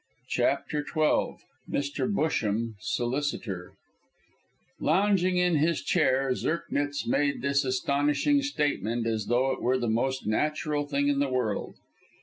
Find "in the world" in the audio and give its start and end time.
11.07-11.75